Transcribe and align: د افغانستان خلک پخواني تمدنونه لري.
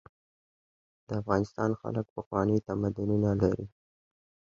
د 1.07 1.09
افغانستان 1.21 1.69
خلک 1.81 2.05
پخواني 2.15 2.57
تمدنونه 2.67 3.29
لري. 3.41 3.65